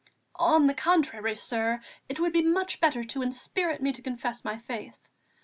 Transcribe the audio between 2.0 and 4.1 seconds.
it would be much better to inspirit me to